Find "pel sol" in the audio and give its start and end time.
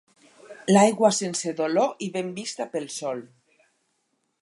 2.75-3.23